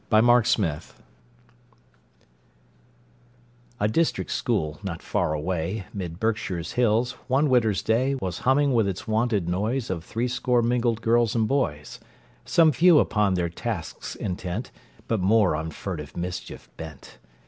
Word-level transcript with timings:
A 0.11 0.15
SMACK 0.19 0.39
IN 0.39 0.45
SCHOOL 0.81 0.95
A 3.79 3.87
district 3.87 4.31
school, 4.31 4.79
not 4.81 4.99
far 4.99 5.33
away, 5.35 5.85
'Mid 5.93 6.19
Berkshire's 6.19 6.71
hills, 6.71 7.11
one 7.27 7.51
winter's 7.51 7.83
day, 7.83 8.15
Was 8.15 8.39
humming 8.39 8.73
with 8.73 8.87
its 8.87 9.07
wonted 9.07 9.47
noise 9.47 9.91
Of 9.91 10.03
threescore 10.03 10.63
mingled 10.63 11.03
girls 11.03 11.35
and 11.35 11.47
boys; 11.47 11.99
Some 12.45 12.71
few 12.71 12.97
upon 12.97 13.35
their 13.35 13.49
tasks 13.49 14.15
intent, 14.15 14.71
But 15.07 15.19
more 15.19 15.55
on 15.55 15.69
furtive 15.69 16.17
mischief 16.17 16.67
bent. 16.77 17.19